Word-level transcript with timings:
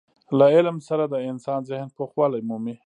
له 0.37 0.45
علم 0.55 0.77
سره 0.87 1.03
د 1.07 1.15
انسان 1.29 1.59
ذهن 1.69 1.87
پوخوالی 1.97 2.41
مومي. 2.49 2.75